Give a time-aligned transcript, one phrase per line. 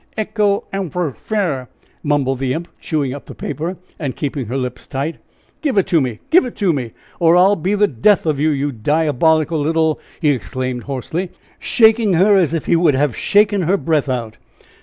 [0.17, 1.67] "'Echo anfers fere?'"
[2.01, 5.17] mumbled the imp, chewing up the paper, and keeping her lips tight.
[5.61, 6.19] "Give it me!
[6.31, 6.93] give it me!
[7.19, 11.29] or I'll be the death of you, you diabolical little!" he exclaimed, hoarsely,
[11.59, 14.37] shaking her as if he would have shaken her breath out.